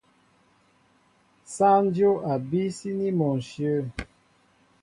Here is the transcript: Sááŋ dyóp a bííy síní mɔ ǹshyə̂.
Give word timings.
Sááŋ 1.53 1.83
dyóp 1.95 2.17
a 2.31 2.33
bííy 2.49 2.69
síní 2.77 3.07
mɔ 3.17 3.27
ǹshyə̂. 3.39 3.79